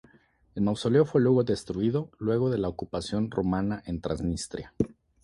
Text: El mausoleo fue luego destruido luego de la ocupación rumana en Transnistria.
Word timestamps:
El 0.55 0.63
mausoleo 0.63 1.05
fue 1.05 1.21
luego 1.21 1.43
destruido 1.43 2.09
luego 2.17 2.49
de 2.49 2.57
la 2.57 2.69
ocupación 2.69 3.29
rumana 3.29 3.83
en 3.85 4.01
Transnistria. 4.01 4.73